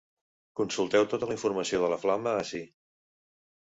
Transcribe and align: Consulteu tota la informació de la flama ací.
Consulteu 0.59 1.05
tota 1.11 1.29
la 1.31 1.37
informació 1.37 1.81
de 1.85 1.91
la 1.93 2.01
flama 2.07 2.35
ací. 2.41 2.63